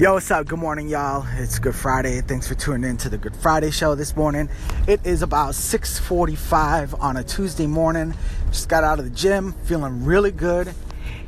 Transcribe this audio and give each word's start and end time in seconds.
Yo, 0.00 0.14
what's 0.14 0.30
up? 0.30 0.46
Good 0.46 0.58
morning, 0.58 0.88
y'all. 0.88 1.26
It's 1.36 1.58
Good 1.58 1.74
Friday. 1.74 2.22
Thanks 2.22 2.48
for 2.48 2.54
tuning 2.54 2.88
in 2.88 2.96
to 2.96 3.10
the 3.10 3.18
Good 3.18 3.36
Friday 3.36 3.70
show 3.70 3.94
this 3.94 4.16
morning. 4.16 4.48
It 4.88 5.04
is 5.04 5.20
about 5.20 5.50
6:45 5.50 6.94
on 6.98 7.18
a 7.18 7.22
Tuesday 7.22 7.66
morning. 7.66 8.14
Just 8.46 8.70
got 8.70 8.82
out 8.82 8.98
of 8.98 9.04
the 9.04 9.10
gym, 9.10 9.52
feeling 9.64 10.06
really 10.06 10.30
good. 10.30 10.72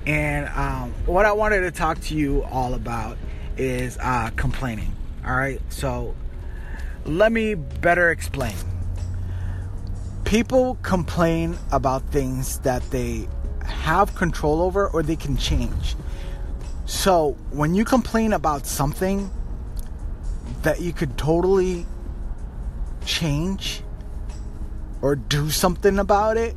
And 0.07 0.49
um, 0.57 0.95
what 1.05 1.27
I 1.27 1.33
wanted 1.33 1.61
to 1.61 1.71
talk 1.71 2.01
to 2.01 2.17
you 2.17 2.45
all 2.45 2.73
about 2.73 3.19
is 3.59 3.99
uh, 4.01 4.31
complaining. 4.37 4.97
All 5.23 5.37
right, 5.37 5.61
so 5.69 6.15
let 7.05 7.31
me 7.31 7.53
better 7.53 8.11
explain. 8.11 8.57
People 10.25 10.79
complain 10.81 11.59
about 11.73 12.09
things 12.09 12.59
that 12.61 12.91
they 12.91 13.29
have 13.67 14.15
control 14.15 14.63
over 14.63 14.89
or 14.89 15.03
they 15.03 15.17
can 15.17 15.37
change. 15.37 15.95
So 16.93 17.37
when 17.51 17.75
you 17.75 17.85
complain 17.85 18.33
about 18.35 18.65
something 18.65 19.29
that 20.61 20.83
you 20.83 20.93
could 20.93 21.19
totally 21.19 21.85
change 23.05 23.83
or 25.01 25.17
do 25.17 25.51
something 25.51 25.99
about 25.99 26.37
it, 26.37 26.55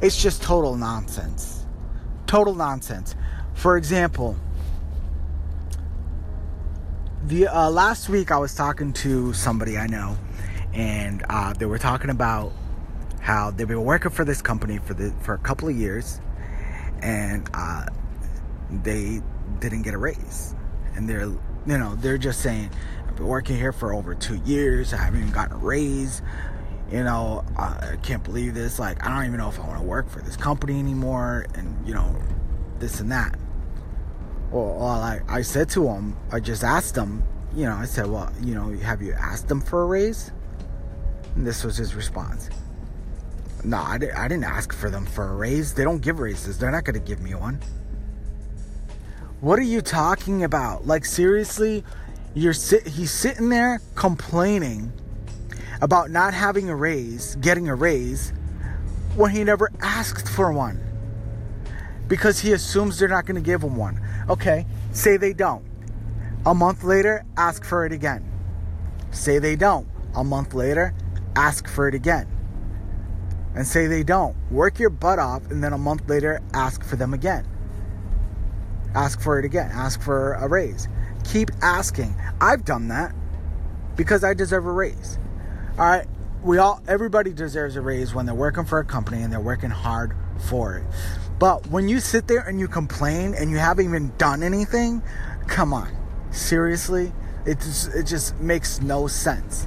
it's 0.00 0.20
just 0.20 0.42
total 0.42 0.74
nonsense. 0.74 1.64
Total 2.26 2.54
nonsense. 2.54 3.14
For 3.54 3.76
example, 3.76 4.36
the 7.26 7.46
uh, 7.46 7.70
last 7.70 8.08
week 8.08 8.32
I 8.32 8.38
was 8.38 8.54
talking 8.54 8.92
to 8.94 9.32
somebody 9.32 9.76
I 9.76 9.86
know, 9.86 10.18
and 10.72 11.22
uh, 11.28 11.52
they 11.52 11.66
were 11.66 11.78
talking 11.78 12.10
about 12.10 12.52
how 13.20 13.52
they've 13.52 13.68
been 13.68 13.84
working 13.84 14.10
for 14.10 14.24
this 14.24 14.42
company 14.42 14.78
for 14.78 14.94
the 14.94 15.12
for 15.22 15.34
a 15.34 15.38
couple 15.38 15.68
of 15.68 15.76
years, 15.76 16.20
and 17.00 17.48
uh, 17.54 17.84
they 18.70 19.20
didn't 19.58 19.82
get 19.82 19.94
a 19.94 19.98
raise. 19.98 20.54
And 20.94 21.08
they're, 21.08 21.26
you 21.26 21.38
know, 21.78 21.94
they're 21.96 22.18
just 22.18 22.40
saying, 22.40 22.70
I've 23.06 23.16
been 23.16 23.26
working 23.26 23.56
here 23.56 23.72
for 23.72 23.94
over 23.94 24.14
two 24.14 24.36
years. 24.44 24.92
I 24.92 24.98
haven't 24.98 25.20
even 25.20 25.32
gotten 25.32 25.56
a 25.56 25.58
raise. 25.58 26.22
You 26.90 27.04
know, 27.04 27.44
I 27.56 27.96
can't 28.02 28.24
believe 28.24 28.54
this. 28.54 28.78
Like, 28.78 29.04
I 29.06 29.14
don't 29.14 29.26
even 29.26 29.38
know 29.38 29.48
if 29.48 29.60
I 29.60 29.66
want 29.66 29.78
to 29.78 29.86
work 29.86 30.08
for 30.08 30.20
this 30.20 30.36
company 30.36 30.78
anymore. 30.78 31.46
And, 31.54 31.86
you 31.86 31.94
know, 31.94 32.16
this 32.78 33.00
and 33.00 33.12
that. 33.12 33.38
Well, 34.50 34.82
I, 34.82 35.20
I 35.28 35.42
said 35.42 35.68
to 35.70 35.86
him, 35.86 36.16
I 36.32 36.40
just 36.40 36.64
asked 36.64 36.96
him, 36.96 37.22
you 37.54 37.66
know, 37.66 37.76
I 37.76 37.84
said, 37.84 38.06
well, 38.08 38.32
you 38.42 38.54
know, 38.54 38.70
have 38.78 39.02
you 39.02 39.12
asked 39.12 39.48
them 39.48 39.60
for 39.60 39.82
a 39.82 39.86
raise? 39.86 40.32
And 41.36 41.46
this 41.46 41.62
was 41.62 41.76
his 41.76 41.94
response. 41.94 42.50
No, 43.62 43.76
I, 43.76 43.94
I 44.16 44.26
didn't 44.26 44.44
ask 44.44 44.72
for 44.72 44.90
them 44.90 45.06
for 45.06 45.28
a 45.28 45.36
raise. 45.36 45.74
They 45.74 45.84
don't 45.84 46.00
give 46.00 46.18
raises. 46.18 46.58
They're 46.58 46.70
not 46.72 46.84
going 46.84 46.94
to 46.94 47.06
give 47.06 47.20
me 47.20 47.34
one. 47.34 47.60
What 49.40 49.58
are 49.58 49.62
you 49.62 49.80
talking 49.80 50.44
about? 50.44 50.86
Like 50.86 51.06
seriously, 51.06 51.82
you're 52.34 52.52
he's 52.52 53.10
sitting 53.10 53.48
there 53.48 53.80
complaining 53.94 54.92
about 55.80 56.10
not 56.10 56.34
having 56.34 56.68
a 56.68 56.76
raise, 56.76 57.36
getting 57.36 57.66
a 57.66 57.74
raise 57.74 58.34
when 59.16 59.30
he 59.30 59.42
never 59.42 59.70
asked 59.80 60.28
for 60.28 60.52
one. 60.52 60.78
Because 62.06 62.40
he 62.40 62.52
assumes 62.52 62.98
they're 62.98 63.08
not 63.08 63.24
going 63.24 63.36
to 63.36 63.40
give 63.40 63.62
him 63.62 63.76
one. 63.76 63.98
Okay, 64.28 64.66
say 64.92 65.16
they 65.16 65.32
don't. 65.32 65.64
A 66.44 66.54
month 66.54 66.84
later, 66.84 67.24
ask 67.38 67.64
for 67.64 67.86
it 67.86 67.92
again. 67.92 68.22
Say 69.10 69.38
they 69.38 69.56
don't. 69.56 69.88
A 70.14 70.22
month 70.22 70.52
later, 70.52 70.92
ask 71.34 71.66
for 71.66 71.88
it 71.88 71.94
again. 71.94 72.28
And 73.54 73.66
say 73.66 73.86
they 73.86 74.02
don't. 74.02 74.36
Work 74.50 74.78
your 74.78 74.90
butt 74.90 75.18
off 75.18 75.50
and 75.50 75.64
then 75.64 75.72
a 75.72 75.78
month 75.78 76.08
later, 76.10 76.40
ask 76.52 76.84
for 76.84 76.96
them 76.96 77.14
again. 77.14 77.46
Ask 78.94 79.20
for 79.20 79.38
it 79.38 79.44
again. 79.44 79.70
Ask 79.72 80.00
for 80.00 80.34
a 80.34 80.48
raise. 80.48 80.88
Keep 81.24 81.50
asking. 81.62 82.14
I've 82.40 82.64
done 82.64 82.88
that 82.88 83.14
because 83.96 84.24
I 84.24 84.34
deserve 84.34 84.66
a 84.66 84.72
raise. 84.72 85.18
All 85.78 85.86
right. 85.86 86.06
We 86.42 86.56
all, 86.56 86.80
everybody 86.88 87.32
deserves 87.34 87.76
a 87.76 87.82
raise 87.82 88.14
when 88.14 88.24
they're 88.24 88.34
working 88.34 88.64
for 88.64 88.78
a 88.78 88.84
company 88.84 89.22
and 89.22 89.30
they're 89.30 89.40
working 89.40 89.68
hard 89.70 90.16
for 90.48 90.78
it. 90.78 90.84
But 91.38 91.66
when 91.66 91.88
you 91.88 92.00
sit 92.00 92.28
there 92.28 92.40
and 92.40 92.58
you 92.58 92.66
complain 92.66 93.34
and 93.34 93.50
you 93.50 93.58
haven't 93.58 93.84
even 93.84 94.12
done 94.16 94.42
anything, 94.42 95.02
come 95.46 95.74
on. 95.74 95.94
Seriously? 96.30 97.12
It 97.44 97.60
just, 97.60 97.94
it 97.94 98.04
just 98.04 98.38
makes 98.40 98.80
no 98.80 99.06
sense. 99.06 99.66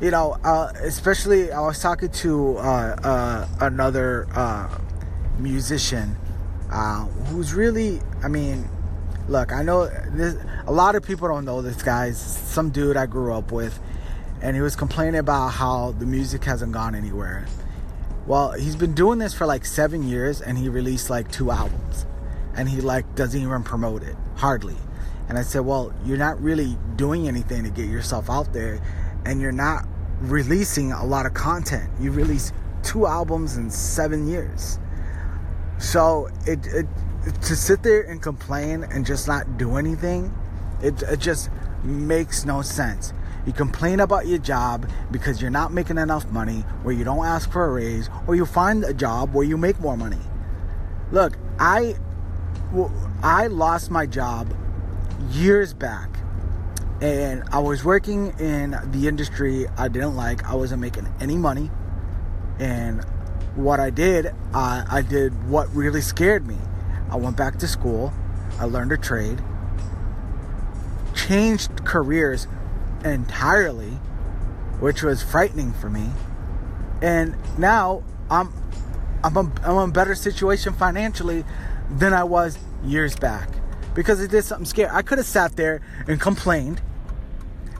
You 0.00 0.10
know, 0.10 0.36
uh, 0.44 0.72
especially 0.82 1.50
I 1.52 1.60
was 1.60 1.80
talking 1.80 2.10
to 2.10 2.56
uh, 2.58 2.60
uh, 3.02 3.48
another 3.60 4.26
uh, 4.32 4.78
musician 5.38 6.16
uh, 6.70 7.04
who's 7.04 7.54
really, 7.54 8.00
I 8.26 8.28
mean, 8.28 8.68
look, 9.28 9.52
I 9.52 9.62
know 9.62 9.86
this, 9.86 10.34
a 10.66 10.72
lot 10.72 10.96
of 10.96 11.04
people 11.04 11.28
don't 11.28 11.44
know 11.44 11.62
this 11.62 11.80
guy. 11.80 12.10
Some 12.10 12.70
dude 12.70 12.96
I 12.96 13.06
grew 13.06 13.32
up 13.32 13.52
with, 13.52 13.78
and 14.42 14.56
he 14.56 14.62
was 14.62 14.74
complaining 14.74 15.20
about 15.20 15.50
how 15.50 15.92
the 15.92 16.06
music 16.06 16.42
hasn't 16.42 16.72
gone 16.72 16.96
anywhere. 16.96 17.46
Well, 18.26 18.50
he's 18.50 18.74
been 18.74 18.94
doing 18.94 19.20
this 19.20 19.32
for 19.32 19.46
like 19.46 19.64
seven 19.64 20.02
years, 20.02 20.40
and 20.40 20.58
he 20.58 20.68
released 20.68 21.08
like 21.08 21.30
two 21.30 21.52
albums, 21.52 22.04
and 22.56 22.68
he 22.68 22.80
like 22.80 23.14
doesn't 23.14 23.40
even 23.40 23.62
promote 23.62 24.02
it 24.02 24.16
hardly. 24.34 24.74
And 25.28 25.38
I 25.38 25.42
said, 25.42 25.60
well, 25.60 25.94
you're 26.04 26.18
not 26.18 26.42
really 26.42 26.76
doing 26.96 27.28
anything 27.28 27.62
to 27.62 27.70
get 27.70 27.86
yourself 27.88 28.28
out 28.28 28.52
there, 28.52 28.80
and 29.24 29.40
you're 29.40 29.52
not 29.52 29.86
releasing 30.20 30.90
a 30.90 31.04
lot 31.04 31.26
of 31.26 31.34
content. 31.34 31.88
You 32.00 32.10
released 32.10 32.52
two 32.82 33.06
albums 33.06 33.56
in 33.56 33.70
seven 33.70 34.26
years. 34.26 34.80
So 35.78 36.28
it, 36.44 36.66
it 36.66 36.86
to 37.32 37.56
sit 37.56 37.82
there 37.82 38.02
and 38.02 38.22
complain 38.22 38.84
and 38.84 39.04
just 39.04 39.26
not 39.26 39.58
do 39.58 39.76
anything, 39.76 40.34
it, 40.82 41.02
it 41.02 41.18
just 41.18 41.50
makes 41.82 42.44
no 42.44 42.62
sense. 42.62 43.12
You 43.46 43.52
complain 43.52 44.00
about 44.00 44.26
your 44.26 44.38
job 44.38 44.90
because 45.10 45.40
you're 45.40 45.50
not 45.50 45.72
making 45.72 45.98
enough 45.98 46.28
money, 46.30 46.64
or 46.84 46.92
you 46.92 47.04
don't 47.04 47.24
ask 47.24 47.50
for 47.50 47.64
a 47.64 47.70
raise, 47.70 48.10
or 48.26 48.34
you 48.34 48.44
find 48.44 48.84
a 48.84 48.92
job 48.92 49.34
where 49.34 49.44
you 49.44 49.56
make 49.56 49.78
more 49.78 49.96
money. 49.96 50.18
Look, 51.12 51.36
I 51.58 51.94
I 53.22 53.46
lost 53.46 53.90
my 53.90 54.06
job 54.06 54.52
years 55.30 55.72
back, 55.72 56.10
and 57.00 57.44
I 57.52 57.60
was 57.60 57.84
working 57.84 58.34
in 58.40 58.76
the 58.90 59.06
industry 59.06 59.68
I 59.78 59.86
didn't 59.86 60.16
like. 60.16 60.44
I 60.44 60.56
wasn't 60.56 60.80
making 60.80 61.06
any 61.20 61.36
money, 61.36 61.70
and 62.58 63.04
what 63.54 63.78
I 63.78 63.90
did, 63.90 64.26
uh, 64.52 64.84
I 64.90 65.02
did 65.02 65.48
what 65.48 65.72
really 65.72 66.00
scared 66.00 66.46
me. 66.48 66.58
I 67.10 67.16
went 67.16 67.36
back 67.36 67.58
to 67.58 67.68
school, 67.68 68.12
I 68.58 68.64
learned 68.64 68.92
a 68.92 68.96
trade, 68.96 69.42
changed 71.14 71.84
careers 71.84 72.46
entirely, 73.04 73.98
which 74.80 75.02
was 75.02 75.22
frightening 75.22 75.72
for 75.72 75.90
me. 75.90 76.10
And 77.02 77.36
now 77.58 78.02
I'm 78.30 78.52
I'm 79.22 79.36
a, 79.36 79.52
I'm 79.62 79.76
in 79.78 79.88
a 79.90 79.92
better 79.92 80.14
situation 80.14 80.72
financially 80.72 81.44
than 81.90 82.12
I 82.12 82.24
was 82.24 82.58
years 82.84 83.16
back 83.16 83.48
because 83.94 84.20
I 84.22 84.26
did 84.26 84.44
something 84.44 84.66
scary. 84.66 84.90
I 84.92 85.02
could 85.02 85.18
have 85.18 85.26
sat 85.26 85.56
there 85.56 85.80
and 86.06 86.20
complained. 86.20 86.80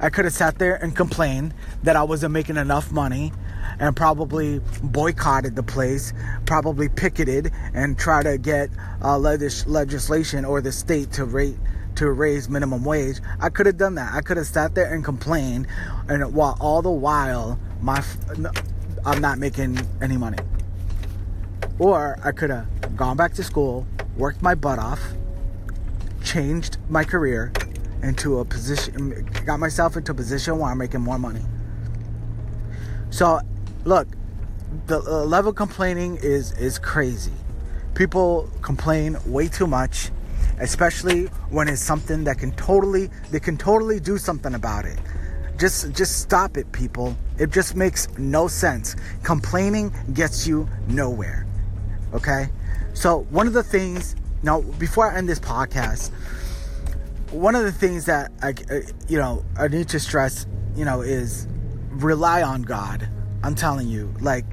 I 0.01 0.11
could 0.11 0.25
have 0.25 0.35
sat 0.35 0.59
there 0.59 0.75
and 0.75 0.95
complained 0.95 1.55
that 1.83 1.97
I 1.97 2.03
wasn't 2.03 2.33
making 2.33 2.57
enough 2.57 2.91
money 2.91 3.33
and 3.79 3.95
probably 3.95 4.61
boycotted 4.83 5.57
the 5.57 5.63
place, 5.63 6.13
probably 6.47 6.89
picketed 6.89 7.53
and 7.75 7.99
try 7.99 8.23
to 8.23 8.39
get 8.39 8.71
uh, 9.03 9.19
legis- 9.19 9.67
legislation 9.67 10.45
or 10.45 10.61
the 10.61 10.73
state 10.73 11.13
to 11.13 11.25
rate 11.25 11.57
to 11.97 12.11
raise 12.11 12.49
minimum 12.49 12.85
wage. 12.85 13.21
I 13.41 13.49
could 13.49 13.67
have 13.67 13.79
done 13.79 13.95
that. 13.95 14.13
I 14.13 14.21
could 14.21 14.37
have 14.37 14.47
sat 14.47 14.75
there 14.75 14.93
and 14.93 15.03
complained, 15.03 15.67
and 16.09 16.35
while 16.35 16.57
all 16.61 16.83
the 16.83 16.91
while 16.91 17.59
my 17.81 18.05
I'm 19.05 19.21
not 19.21 19.39
making 19.39 19.79
any 20.03 20.17
money. 20.17 20.39
Or 21.79 22.19
I 22.25 22.33
could 22.33 22.51
have 22.51 22.97
gone 22.97 23.17
back 23.17 23.35
to 23.35 23.45
school, 23.45 23.87
worked 24.17 24.43
my 24.43 24.55
butt 24.55 24.79
off, 24.79 25.01
changed 26.25 26.79
my 26.89 27.05
career 27.05 27.53
into 28.03 28.41
a 28.41 28.45
position, 28.45 29.29
got 29.47 29.59
myself 29.59 29.97
into 29.97 30.13
a 30.13 30.15
position 30.15 30.59
where 30.59 30.71
I'm 30.71 30.79
making 30.79 31.01
more 31.01 31.19
money. 31.19 31.43
So 33.11 33.41
look, 33.87 34.09
the 34.89 34.99
uh, 34.99 35.25
level 35.25 35.53
complaining 35.53 36.17
is 36.17 36.53
is 36.53 36.79
crazy. 36.79 37.33
People 37.95 38.51
complain 38.61 39.17
way 39.25 39.49
too 39.49 39.67
much, 39.67 40.11
especially 40.61 41.27
when 41.49 41.69
it's 41.69 41.81
something 41.81 42.25
that 42.25 42.39
can 42.39 42.53
totally 42.53 43.09
they 43.31 43.41
can 43.41 43.57
totally 43.57 44.01
do 44.01 44.19
something 44.19 44.55
about 44.55 44.85
it. 44.85 44.99
Just 45.57 45.93
just 45.93 46.21
stop 46.21 46.57
it, 46.57 46.71
people. 46.73 47.17
It 47.39 47.51
just 47.51 47.77
makes 47.77 48.09
no 48.19 48.49
sense. 48.49 48.97
Complaining 49.23 49.95
gets 50.13 50.47
you 50.47 50.69
nowhere. 50.89 51.47
Okay? 52.13 52.49
So, 52.93 53.21
one 53.31 53.47
of 53.47 53.53
the 53.53 53.63
things 53.63 54.17
now 54.43 54.63
before 54.79 55.11
I 55.11 55.17
end 55.17 55.29
this 55.29 55.41
podcast, 55.41 56.11
one 57.31 57.55
of 57.55 57.63
the 57.63 57.73
things 57.73 58.05
that 58.07 58.33
I 58.43 58.53
uh, 58.71 58.81
you 59.09 59.19
know, 59.19 59.45
I 59.57 59.69
need 59.69 59.89
to 59.91 60.01
stress, 60.01 60.47
you 60.75 60.85
know, 60.85 61.01
is 61.03 61.47
rely 61.91 62.43
on 62.43 62.63
God 62.63 63.09
I'm 63.47 63.55
telling 63.55 63.87
you, 63.87 64.13
like 64.21 64.45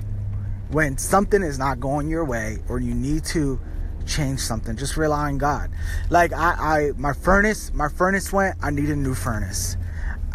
when 0.70 1.00
something 1.00 1.42
is 1.42 1.58
not 1.58 1.80
going 1.80 2.10
your 2.10 2.26
way 2.26 2.60
or 2.70 2.80
you 2.80 2.94
need 2.94 3.26
to 3.26 3.60
change 4.06 4.40
something. 4.40 4.76
Just 4.76 4.98
rely 4.98 5.30
on 5.30 5.40
God. 5.40 5.72
Like 6.12 6.32
I, 6.32 6.54
I 6.54 6.92
my 6.96 7.14
furnace, 7.14 7.74
my 7.74 7.90
furnace 7.90 8.32
went. 8.32 8.56
I 8.62 8.70
need 8.70 8.90
a 8.90 8.96
new 8.96 9.16
furnace. 9.16 9.78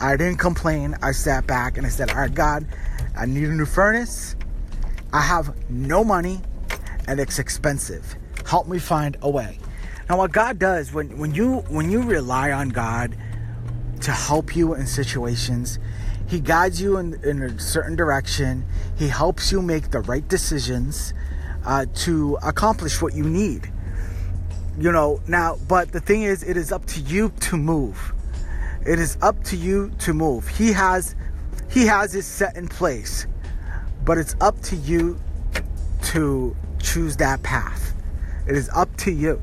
I 0.01 0.17
didn't 0.17 0.39
complain. 0.39 0.97
I 1.03 1.13
sat 1.13 1.47
back 1.47 1.77
and 1.77 1.87
I 1.87 1.91
said, 1.91 2.11
"All 2.11 2.17
right, 2.17 2.35
God, 2.35 2.67
I 3.17 3.27
need 3.27 3.45
a 3.45 3.55
new 3.55 3.67
furnace. 3.67 4.35
I 5.13 5.21
have 5.21 5.55
no 5.71 6.03
money, 6.03 6.41
and 7.07 7.21
it's 7.21 7.39
expensive. 7.39 8.17
Help 8.45 8.67
me 8.67 8.81
find 8.81 9.17
a 9.23 9.31
way." 9.31 9.61
Now, 10.09 10.19
what 10.19 10.33
God 10.33 10.59
does 10.59 10.93
when 10.93 11.17
when 11.17 11.33
you 11.33 11.59
when 11.69 11.91
you 11.91 12.03
rely 12.03 12.51
on 12.51 12.71
God 12.71 13.17
to 14.01 14.11
help 14.11 14.57
you 14.57 14.75
in 14.75 14.87
situations, 14.87 15.79
He 16.29 16.41
guides 16.41 16.81
you 16.81 16.99
in, 16.99 17.15
in 17.25 17.43
a 17.43 17.59
certain 17.59 17.97
direction. 17.97 18.67
He 18.97 19.09
helps 19.09 19.51
you 19.51 19.63
make 19.63 19.91
the 19.91 20.01
right 20.01 20.27
decisions 20.29 21.15
uh, 21.65 21.87
to 21.95 22.39
accomplish 22.43 23.01
what 23.01 23.15
you 23.15 23.25
need. 23.25 23.73
You 24.79 24.93
know, 24.93 25.21
now, 25.27 25.57
but 25.67 25.91
the 25.91 26.01
thing 26.01 26.23
is, 26.23 26.43
it 26.43 26.57
is 26.57 26.71
up 26.71 26.85
to 26.87 27.01
you 27.01 27.33
to 27.41 27.57
move. 27.57 28.13
It 28.87 28.99
is 28.99 29.17
up 29.23 29.43
to 29.45 29.57
you 29.57 29.91
to 30.01 30.13
move. 30.13 30.47
He 30.47 30.73
has, 30.73 31.17
he 31.71 31.87
has 31.87 32.15
it 32.15 32.23
set 32.23 32.57
in 32.57 32.69
place, 32.69 33.27
but 34.05 34.19
it's 34.19 34.37
up 34.41 34.61
to 34.63 34.77
you 34.77 35.19
to 36.05 36.55
choose 36.79 37.17
that 37.17 37.43
path. 37.43 37.95
It 38.47 38.55
is 38.55 38.71
up 38.75 38.95
to 38.99 39.11
you. 39.11 39.43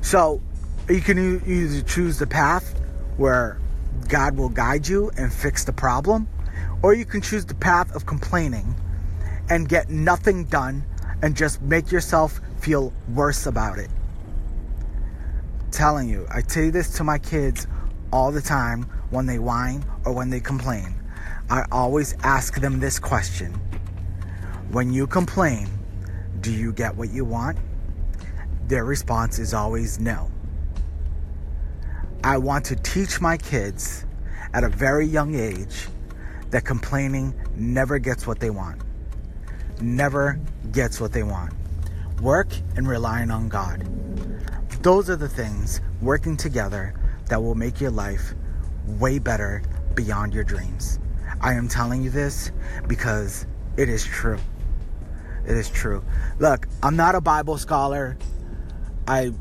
So 0.00 0.40
you 0.88 1.00
can 1.00 1.42
either 1.46 1.82
choose 1.82 2.18
the 2.18 2.26
path 2.26 2.80
where 3.16 3.58
God 4.08 4.36
will 4.36 4.48
guide 4.48 4.86
you 4.86 5.10
and 5.16 5.32
fix 5.32 5.64
the 5.64 5.72
problem, 5.72 6.28
or 6.82 6.94
you 6.94 7.04
can 7.04 7.20
choose 7.20 7.44
the 7.44 7.54
path 7.54 7.94
of 7.94 8.06
complaining 8.06 8.74
and 9.48 9.68
get 9.68 9.90
nothing 9.90 10.44
done 10.44 10.84
and 11.22 11.36
just 11.36 11.60
make 11.62 11.90
yourself 11.90 12.40
feel 12.60 12.92
worse 13.14 13.46
about 13.46 13.78
it. 13.78 13.90
I'm 15.60 15.70
telling 15.70 16.08
you, 16.08 16.26
I 16.32 16.40
tell 16.40 16.70
this 16.70 16.96
to 16.98 17.04
my 17.04 17.18
kids 17.18 17.66
all 18.12 18.32
the 18.32 18.40
time 18.40 18.84
when 19.10 19.26
they 19.26 19.38
whine 19.38 19.84
or 20.04 20.12
when 20.12 20.30
they 20.30 20.40
complain. 20.40 20.94
I 21.50 21.64
always 21.70 22.14
ask 22.22 22.60
them 22.60 22.80
this 22.80 22.98
question 22.98 23.52
When 24.70 24.92
you 24.92 25.06
complain, 25.06 25.68
do 26.40 26.52
you 26.52 26.72
get 26.72 26.96
what 26.96 27.10
you 27.10 27.24
want? 27.24 27.58
Their 28.66 28.84
response 28.84 29.38
is 29.38 29.54
always 29.54 30.00
no. 30.00 30.30
I 32.26 32.36
want 32.38 32.64
to 32.66 32.76
teach 32.76 33.20
my 33.20 33.36
kids 33.36 34.04
at 34.52 34.64
a 34.64 34.68
very 34.68 35.06
young 35.06 35.34
age 35.34 35.88
that 36.50 36.64
complaining 36.64 37.34
never 37.54 37.98
gets 37.98 38.26
what 38.26 38.40
they 38.40 38.50
want 38.50 38.82
never 39.80 40.40
gets 40.72 41.00
what 41.00 41.12
they 41.12 41.22
want. 41.22 41.52
Work 42.20 42.48
and 42.76 42.88
relying 42.88 43.30
on 43.30 43.48
God. 43.48 43.86
Those 44.82 45.10
are 45.10 45.16
the 45.16 45.28
things 45.28 45.80
working 46.00 46.36
together 46.36 46.94
that 47.28 47.42
will 47.42 47.54
make 47.54 47.80
your 47.80 47.90
life 47.90 48.34
way 48.86 49.18
better 49.18 49.62
beyond 49.94 50.32
your 50.32 50.44
dreams. 50.44 50.98
I 51.40 51.54
am 51.54 51.68
telling 51.68 52.02
you 52.02 52.10
this 52.10 52.52
because 52.86 53.46
it 53.76 53.88
is 53.88 54.04
true. 54.04 54.38
It 55.44 55.56
is 55.56 55.68
true. 55.68 56.04
Look, 56.38 56.66
I'm 56.82 56.96
not 56.96 57.14
a 57.14 57.20
Bible 57.20 57.58
scholar. 57.58 58.16
I 59.06 59.32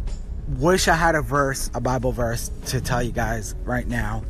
wish 0.48 0.88
I 0.88 0.96
had 0.96 1.16
a 1.16 1.22
verse, 1.22 1.70
a 1.74 1.82
Bible 1.82 2.12
verse 2.12 2.52
to 2.68 2.82
tell 2.82 3.02
you 3.02 3.12
guys 3.12 3.56
right 3.64 3.88
now. 3.88 4.24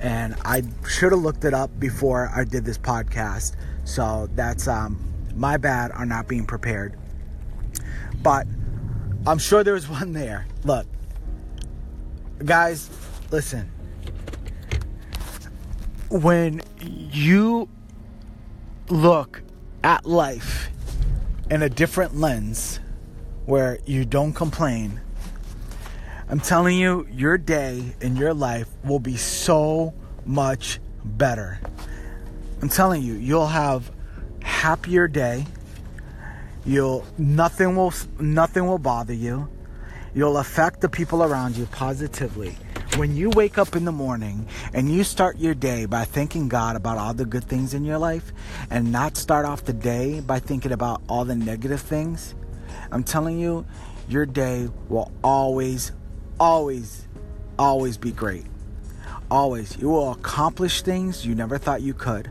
And 0.00 0.34
I 0.44 0.62
should 0.88 1.12
have 1.12 1.22
looked 1.22 1.44
it 1.44 1.54
up 1.54 1.70
before 1.78 2.30
I 2.34 2.44
did 2.44 2.64
this 2.64 2.78
podcast. 2.78 3.56
So 3.84 4.28
that's 4.34 4.68
um 4.68 4.98
my 5.34 5.56
bad 5.56 5.90
on 5.92 6.08
not 6.08 6.28
being 6.28 6.46
prepared. 6.46 6.98
But 8.22 8.46
I'm 9.26 9.38
sure 9.38 9.64
there's 9.64 9.88
one 9.88 10.12
there. 10.12 10.46
Look, 10.64 10.86
guys, 12.44 12.90
listen. 13.30 13.70
When 16.10 16.62
you 16.78 17.68
look 18.88 19.42
at 19.82 20.06
life 20.06 20.68
in 21.50 21.62
a 21.62 21.68
different 21.68 22.16
lens 22.16 22.78
where 23.46 23.78
you 23.84 24.04
don't 24.04 24.32
complain, 24.32 25.00
I'm 26.28 26.40
telling 26.40 26.78
you, 26.78 27.06
your 27.10 27.36
day 27.36 27.94
and 28.00 28.16
your 28.16 28.32
life 28.32 28.68
will 28.84 28.98
be 28.98 29.16
so 29.16 29.92
much 30.24 30.80
better. 31.04 31.60
I'm 32.62 32.68
telling 32.68 33.02
you, 33.02 33.14
you'll 33.14 33.46
have 33.46 33.90
happier 34.42 35.06
day. 35.06 35.46
You'll 36.64 37.04
nothing 37.18 37.76
will 37.76 37.92
nothing 38.18 38.66
will 38.66 38.78
bother 38.78 39.12
you. 39.12 39.48
You'll 40.14 40.38
affect 40.38 40.80
the 40.80 40.88
people 40.88 41.22
around 41.22 41.56
you 41.56 41.66
positively. 41.66 42.56
When 42.96 43.16
you 43.16 43.30
wake 43.30 43.58
up 43.58 43.74
in 43.74 43.84
the 43.84 43.92
morning 43.92 44.46
and 44.72 44.88
you 44.88 45.02
start 45.02 45.38
your 45.38 45.54
day 45.54 45.84
by 45.84 46.04
thanking 46.04 46.48
God 46.48 46.76
about 46.76 46.96
all 46.96 47.12
the 47.12 47.24
good 47.24 47.44
things 47.44 47.74
in 47.74 47.84
your 47.84 47.98
life 47.98 48.32
and 48.70 48.92
not 48.92 49.16
start 49.16 49.44
off 49.44 49.64
the 49.64 49.72
day 49.72 50.20
by 50.20 50.38
thinking 50.38 50.70
about 50.70 51.02
all 51.08 51.24
the 51.24 51.34
negative 51.34 51.80
things, 51.80 52.34
I'm 52.92 53.02
telling 53.02 53.38
you, 53.38 53.66
your 54.08 54.24
day 54.24 54.70
will 54.88 55.10
always, 55.24 55.90
always, 56.38 57.06
always 57.58 57.96
be 57.96 58.12
great. 58.12 58.46
Always. 59.30 59.76
You 59.78 59.88
will 59.88 60.12
accomplish 60.12 60.82
things 60.82 61.26
you 61.26 61.34
never 61.34 61.58
thought 61.58 61.82
you 61.82 61.94
could 61.94 62.30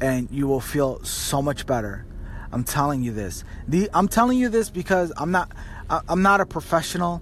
and 0.00 0.30
you 0.30 0.46
will 0.46 0.60
feel 0.60 1.02
so 1.04 1.42
much 1.42 1.66
better. 1.66 2.04
I'm 2.52 2.64
telling 2.64 3.02
you 3.02 3.12
this. 3.12 3.44
The 3.66 3.90
I'm 3.92 4.08
telling 4.08 4.38
you 4.38 4.48
this 4.48 4.70
because 4.70 5.12
I'm 5.16 5.30
not 5.30 5.52
I'm 5.90 6.22
not 6.22 6.40
a 6.40 6.46
professional, 6.46 7.20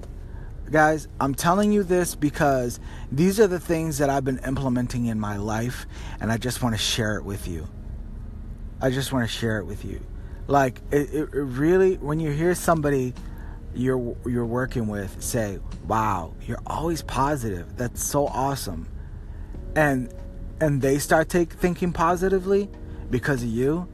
guys. 0.70 1.08
I'm 1.20 1.34
telling 1.34 1.72
you 1.72 1.82
this 1.82 2.14
because 2.14 2.78
these 3.10 3.40
are 3.40 3.46
the 3.46 3.60
things 3.60 3.98
that 3.98 4.10
I've 4.10 4.24
been 4.24 4.38
implementing 4.46 5.06
in 5.06 5.18
my 5.18 5.36
life 5.36 5.86
and 6.20 6.30
I 6.30 6.36
just 6.36 6.62
want 6.62 6.74
to 6.74 6.80
share 6.80 7.16
it 7.16 7.24
with 7.24 7.48
you. 7.48 7.68
I 8.80 8.90
just 8.90 9.12
want 9.12 9.28
to 9.28 9.34
share 9.34 9.58
it 9.58 9.64
with 9.64 9.84
you. 9.84 10.00
Like 10.46 10.80
it, 10.92 11.12
it 11.12 11.28
really 11.32 11.96
when 11.96 12.20
you 12.20 12.30
hear 12.30 12.54
somebody 12.54 13.14
you're 13.76 14.16
you're 14.26 14.46
working 14.46 14.86
with 14.86 15.22
say, 15.22 15.58
"Wow, 15.86 16.34
you're 16.42 16.62
always 16.66 17.02
positive. 17.02 17.76
That's 17.76 18.02
so 18.02 18.26
awesome." 18.26 18.88
And 19.74 20.12
and 20.60 20.80
they 20.80 20.98
start 20.98 21.28
take, 21.28 21.52
thinking 21.52 21.92
positively 21.92 22.68
because 23.10 23.42
of 23.42 23.48
you, 23.48 23.88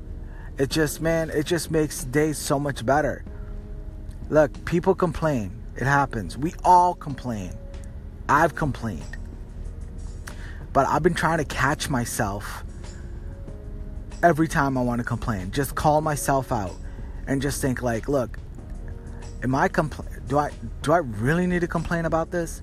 it 0.59 0.71
just, 0.71 1.01
man, 1.01 1.31
it 1.31 1.47
just 1.47 1.71
makes 1.71 2.05
days 2.05 2.39
so 2.39 2.59
much 2.59 2.85
better. 2.85 3.25
Look, 4.29 4.65
people 4.65 4.95
complain. 4.95 5.61
It 5.77 5.85
happens. 5.85 6.39
We 6.39 6.55
all 6.65 6.95
complain. 6.95 7.53
I've 8.29 8.55
complained. 8.55 9.17
But 10.73 10.87
I've 10.87 11.03
been 11.03 11.15
trying 11.15 11.39
to 11.39 11.45
catch 11.45 11.91
myself 11.91 12.65
every 14.23 14.49
time 14.49 14.79
I 14.79 14.83
want 14.83 15.01
to 15.01 15.05
complain. 15.05 15.51
Just 15.51 15.75
call 15.75 16.01
myself 16.01 16.53
out 16.53 16.75
and 17.27 17.43
just 17.43 17.61
think 17.61 17.83
like, 17.83 18.09
look, 18.09 18.39
am 19.43 19.55
I 19.55 19.69
compl- 19.69 20.07
do 20.29 20.39
I 20.39 20.51
do 20.83 20.93
I 20.93 20.99
really 20.99 21.47
need 21.47 21.61
to 21.61 21.69
complain 21.69 22.05
about 22.05 22.31
this? 22.31 22.63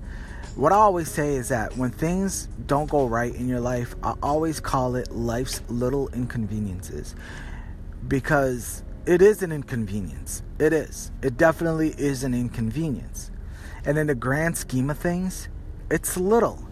What 0.56 0.72
I 0.72 0.76
always 0.76 1.10
say 1.10 1.36
is 1.36 1.48
that 1.48 1.76
when 1.76 1.90
things 1.90 2.48
don't 2.66 2.90
go 2.90 3.06
right 3.06 3.34
in 3.34 3.48
your 3.48 3.60
life, 3.60 3.94
I 4.02 4.14
always 4.22 4.60
call 4.60 4.96
it 4.96 5.12
life's 5.12 5.62
little 5.68 6.08
inconveniences 6.08 7.14
because 8.08 8.82
it 9.06 9.22
is 9.22 9.42
an 9.42 9.52
inconvenience. 9.52 10.42
It 10.58 10.72
is. 10.72 11.12
It 11.22 11.36
definitely 11.36 11.90
is 11.90 12.24
an 12.24 12.34
inconvenience. 12.34 13.30
And 13.84 13.96
in 13.96 14.08
the 14.08 14.14
grand 14.14 14.56
scheme 14.56 14.90
of 14.90 14.98
things, 14.98 15.48
it's 15.90 16.16
little. 16.16 16.66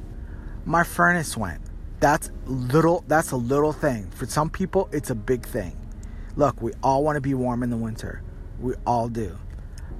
My 0.65 0.85
furnace 0.85 1.37
went. 1.37 1.63
That's 2.01 2.31
little 2.47 3.05
that's 3.09 3.31
a 3.31 3.37
little 3.37 3.73
thing. 3.73 4.11
For 4.11 4.27
some 4.27 4.51
people, 4.51 4.89
it's 4.93 5.11
a 5.11 5.15
big 5.15 5.47
thing. 5.47 5.77
Look, 6.37 6.61
we 6.61 6.73
all 6.83 7.03
want 7.03 7.17
to 7.17 7.21
be 7.21 7.35
warm 7.35 7.63
in 7.63 7.71
the 7.71 7.77
winter. 7.77 8.23
We 8.61 8.75
all 8.87 9.09
do. 9.09 9.39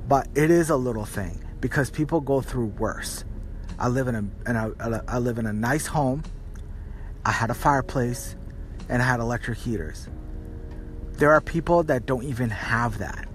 But 0.09 0.29
it 0.35 0.51
is 0.51 0.71
a 0.71 0.77
little 0.77 1.05
thing 1.05 1.45
because 1.61 1.91
people 1.91 2.21
go 2.21 2.41
through 2.41 2.67
worse. 2.79 3.25
I 3.79 3.89
live 3.89 4.09
in 4.09 4.15
a, 4.15 4.51
in 4.51 4.57
a 4.57 5.05
I 5.07 5.19
live 5.19 5.39
in 5.39 5.47
a 5.47 5.53
nice 5.53 5.87
home. 5.87 6.23
I 7.25 7.31
had 7.31 7.51
a 7.51 7.55
fireplace 7.55 8.35
and 8.89 9.03
I 9.03 9.05
had 9.05 9.21
electric 9.21 9.59
heaters. 9.59 10.09
There 11.13 11.33
are 11.33 11.41
people 11.41 11.83
that 11.85 12.07
don't 12.07 12.25
even 12.25 12.49
have 12.49 12.99
that. 12.99 13.29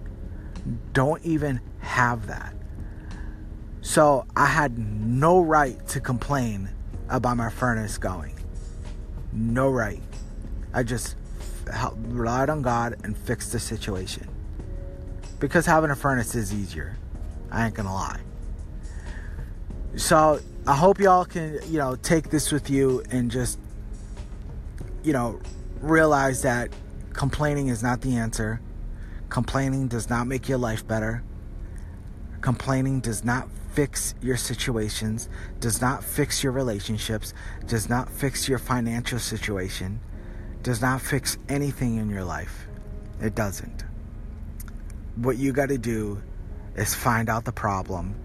Don't 0.93 1.23
even 1.23 1.61
have 1.79 2.27
that. 2.27 2.55
So 3.81 4.25
I 4.35 4.47
had 4.47 4.77
no 4.77 5.41
right 5.41 5.85
to 5.89 5.99
complain 5.99 6.69
about 7.09 7.37
my 7.37 7.49
furnace 7.49 7.97
going. 7.97 8.39
No 9.31 9.69
right. 9.69 10.01
I 10.73 10.83
just 10.83 11.17
relied 11.97 12.49
on 12.49 12.61
God 12.61 12.95
and 13.03 13.17
fixed 13.17 13.51
the 13.51 13.59
situation. 13.59 14.32
Because 15.43 15.65
having 15.65 15.89
a 15.89 15.95
furnace 15.97 16.35
is 16.35 16.53
easier. 16.53 16.95
I 17.51 17.65
ain't 17.65 17.75
gonna 17.75 17.93
lie. 17.93 18.21
So 19.97 20.39
I 20.65 20.73
hope 20.73 21.01
y'all 21.01 21.25
can, 21.25 21.59
you 21.67 21.79
know, 21.79 21.97
take 21.97 22.29
this 22.29 22.49
with 22.49 22.69
you 22.69 23.03
and 23.11 23.29
just, 23.29 23.59
you 25.03 25.11
know, 25.11 25.41
realize 25.81 26.43
that 26.43 26.69
complaining 27.11 27.67
is 27.67 27.83
not 27.83 27.99
the 27.99 28.15
answer. 28.15 28.61
Complaining 29.27 29.89
does 29.89 30.09
not 30.09 30.27
make 30.27 30.47
your 30.47 30.59
life 30.59 30.87
better. 30.87 31.25
Complaining 32.39 33.01
does 33.01 33.25
not 33.25 33.49
fix 33.73 34.15
your 34.21 34.37
situations, 34.37 35.27
does 35.59 35.81
not 35.81 36.05
fix 36.05 36.41
your 36.41 36.53
relationships, 36.53 37.33
does 37.67 37.89
not 37.89 38.09
fix 38.09 38.47
your 38.47 38.59
financial 38.59 39.19
situation, 39.19 39.99
does 40.61 40.81
not 40.81 41.01
fix 41.01 41.37
anything 41.49 41.97
in 41.97 42.09
your 42.09 42.23
life. 42.23 42.65
It 43.19 43.35
doesn't. 43.35 43.83
What 45.15 45.37
you 45.37 45.53
got 45.53 45.69
to 45.69 45.77
do 45.77 46.21
is 46.75 46.95
find 46.95 47.29
out 47.29 47.45
the 47.45 47.51
problem 47.51 48.15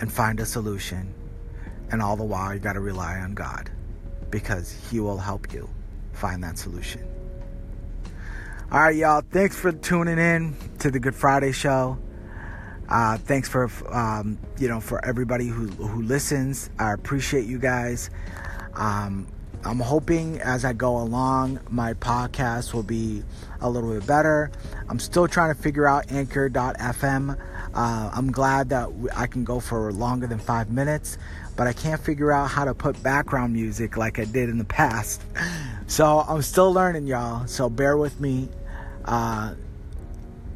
and 0.00 0.12
find 0.12 0.40
a 0.40 0.46
solution. 0.46 1.14
And 1.90 2.02
all 2.02 2.16
the 2.16 2.24
while, 2.24 2.54
you 2.54 2.60
got 2.60 2.74
to 2.74 2.80
rely 2.80 3.18
on 3.18 3.34
God 3.34 3.70
because 4.30 4.72
He 4.90 5.00
will 5.00 5.18
help 5.18 5.52
you 5.52 5.68
find 6.12 6.42
that 6.44 6.58
solution. 6.58 7.06
All 8.70 8.80
right, 8.80 8.94
y'all. 8.94 9.22
Thanks 9.30 9.56
for 9.56 9.72
tuning 9.72 10.18
in 10.18 10.54
to 10.80 10.90
the 10.90 11.00
Good 11.00 11.14
Friday 11.14 11.52
show. 11.52 11.98
Uh, 12.88 13.18
thanks 13.18 13.48
for 13.48 13.70
um, 13.94 14.38
you 14.58 14.68
know 14.68 14.80
for 14.80 15.04
everybody 15.04 15.46
who 15.46 15.66
who 15.68 16.02
listens. 16.02 16.70
I 16.78 16.92
appreciate 16.92 17.46
you 17.46 17.58
guys. 17.58 18.10
Um, 18.74 19.26
I'm 19.64 19.80
hoping 19.80 20.40
as 20.40 20.64
I 20.64 20.72
go 20.72 20.98
along, 20.98 21.60
my 21.68 21.94
podcast 21.94 22.72
will 22.72 22.82
be 22.82 23.24
a 23.60 23.68
little 23.68 23.92
bit 23.92 24.06
better. 24.06 24.50
I'm 24.88 24.98
still 24.98 25.28
trying 25.28 25.54
to 25.54 25.60
figure 25.60 25.86
out 25.86 26.10
Anchor.fm. 26.10 27.38
Uh, 27.74 28.10
I'm 28.12 28.32
glad 28.32 28.70
that 28.70 28.88
I 29.14 29.26
can 29.26 29.44
go 29.44 29.60
for 29.60 29.92
longer 29.92 30.26
than 30.26 30.38
five 30.38 30.70
minutes, 30.70 31.18
but 31.56 31.66
I 31.66 31.72
can't 31.72 32.00
figure 32.00 32.32
out 32.32 32.46
how 32.46 32.64
to 32.64 32.74
put 32.74 33.02
background 33.02 33.52
music 33.52 33.96
like 33.96 34.18
I 34.18 34.24
did 34.24 34.48
in 34.48 34.58
the 34.58 34.64
past. 34.64 35.22
So 35.90 36.22
I'm 36.28 36.42
still 36.42 36.70
learning, 36.70 37.06
y'all. 37.06 37.46
So 37.46 37.70
bear 37.70 37.96
with 37.96 38.20
me. 38.20 38.50
Uh, 39.06 39.54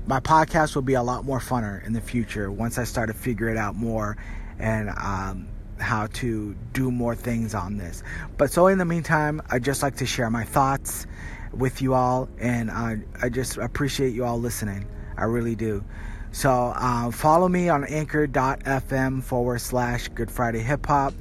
my 0.07 0.21
podcast 0.21 0.75
will 0.75 0.83
be 0.83 0.93
a 0.93 1.03
lot 1.03 1.25
more 1.25 1.39
funner 1.39 1.83
in 1.87 1.95
the 1.95 2.03
future 2.03 2.53
once 2.53 2.77
I 2.77 2.85
start 2.85 3.09
to 3.09 3.15
figure 3.15 3.49
it 3.49 3.57
out 3.57 3.75
more 3.75 4.19
and 4.59 4.91
um, 4.91 5.49
how 5.81 6.09
to 6.09 6.55
do 6.75 6.91
more 6.91 7.15
things 7.15 7.55
on 7.55 7.79
this. 7.79 8.03
But 8.37 8.51
so 8.51 8.67
in 8.67 8.77
the 8.77 8.85
meantime, 8.85 9.41
I'd 9.49 9.65
just 9.65 9.83
like 9.83 9.97
to 9.97 10.07
share 10.07 10.29
my 10.29 10.45
thoughts 10.45 11.07
with 11.53 11.83
you 11.83 11.95
all, 11.95 12.29
and 12.39 12.71
I, 12.71 12.99
I 13.21 13.29
just 13.29 13.57
appreciate 13.59 14.15
you 14.15 14.25
all 14.25 14.39
listening. 14.39 14.87
I 15.17 15.25
really 15.25 15.55
do. 15.55 15.85
So 16.33 16.73
uh, 16.75 17.11
follow 17.11 17.49
me 17.49 17.69
on 17.69 17.85
anchor.fm 17.85 19.23
forward 19.23 19.61
slash 19.61 20.09
Good 20.09 20.31
Friday 20.31 20.61
Hip 20.61 20.87
Hop. 20.87 21.13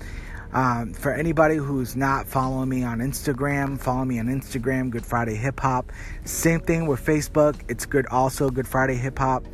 Um, 0.53 0.93
for 0.93 1.13
anybody 1.13 1.55
who's 1.55 1.95
not 1.95 2.27
following 2.27 2.67
me 2.67 2.83
on 2.83 2.99
Instagram, 2.99 3.79
follow 3.79 4.03
me 4.03 4.19
on 4.19 4.27
Instagram, 4.27 4.89
Good 4.89 5.05
Friday 5.05 5.35
Hip 5.35 5.59
Hop. 5.61 5.91
Same 6.25 6.59
thing 6.59 6.87
with 6.87 7.05
Facebook, 7.05 7.55
it's 7.69 7.85
good 7.85 8.05
also 8.07 8.49
Good 8.49 8.67
Friday 8.67 8.95
Hip 8.95 9.17
Hop. 9.19 9.45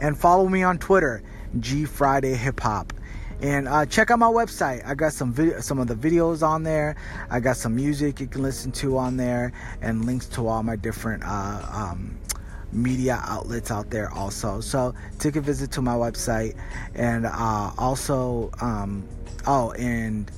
And 0.00 0.16
follow 0.16 0.48
me 0.48 0.62
on 0.62 0.78
Twitter, 0.78 1.22
G 1.58 1.84
Friday 1.84 2.34
Hip 2.34 2.60
Hop. 2.60 2.92
And 3.42 3.68
uh, 3.68 3.86
check 3.86 4.10
out 4.10 4.18
my 4.18 4.26
website. 4.26 4.86
I 4.86 4.94
got 4.94 5.12
some 5.12 5.32
video, 5.32 5.60
some 5.60 5.78
of 5.78 5.86
the 5.86 5.94
videos 5.94 6.46
on 6.46 6.62
there. 6.62 6.96
I 7.30 7.40
got 7.40 7.56
some 7.56 7.74
music 7.74 8.20
you 8.20 8.26
can 8.26 8.42
listen 8.42 8.70
to 8.72 8.98
on 8.98 9.16
there, 9.16 9.52
and 9.80 10.04
links 10.04 10.26
to 10.28 10.46
all 10.46 10.62
my 10.62 10.76
different 10.76 11.22
uh, 11.24 11.62
um, 11.72 12.18
media 12.72 13.20
outlets 13.24 13.70
out 13.70 13.90
there 13.90 14.10
also. 14.12 14.60
So 14.60 14.94
take 15.18 15.36
a 15.36 15.40
visit 15.40 15.70
to 15.72 15.82
my 15.82 15.94
website, 15.94 16.54
and 16.94 17.24
uh, 17.24 17.72
also 17.78 18.50
um, 18.60 19.08
oh, 19.46 19.72
and 19.72 20.30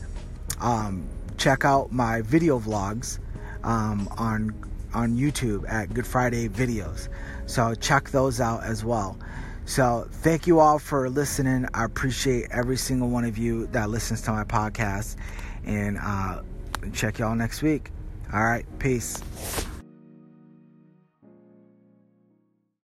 um, 0.60 1.04
check 1.38 1.64
out 1.64 1.90
my 1.90 2.22
video 2.22 2.60
vlogs 2.60 3.18
um, 3.64 4.08
on 4.16 4.54
on 4.94 5.16
YouTube 5.16 5.68
at 5.68 5.92
Good 5.92 6.06
Friday 6.06 6.48
Videos. 6.48 7.08
So 7.46 7.74
check 7.74 8.10
those 8.10 8.40
out 8.40 8.62
as 8.62 8.84
well. 8.84 9.18
So 9.64 10.06
thank 10.10 10.46
you 10.46 10.60
all 10.60 10.78
for 10.78 11.08
listening. 11.08 11.66
I 11.72 11.84
appreciate 11.84 12.48
every 12.50 12.76
single 12.76 13.08
one 13.08 13.24
of 13.24 13.38
you 13.38 13.66
that 13.68 13.90
listens 13.90 14.20
to 14.22 14.32
my 14.32 14.44
podcast. 14.44 15.16
And 15.64 15.98
uh, 15.98 16.42
check 16.92 17.18
y'all 17.18 17.34
next 17.34 17.62
week. 17.62 17.90
All 18.32 18.42
right. 18.42 18.66
Peace. 18.78 19.22